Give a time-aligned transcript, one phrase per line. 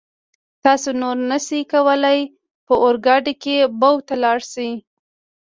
[0.63, 2.19] تاسو نور نشئ کولای
[2.65, 4.71] په اورګاډي کې بو ته لاړ شئ.